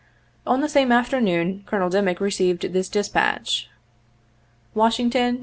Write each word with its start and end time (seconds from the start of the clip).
On 0.47 0.61
the 0.61 0.67
same 0.67 0.91
afternoon, 0.91 1.61
Col. 1.67 1.87
Dimick 1.87 2.19
received 2.19 2.73
this 2.73 2.89
dispatch:" 2.89 3.69
Washington, 4.81 5.33
Nov. 5.35 5.39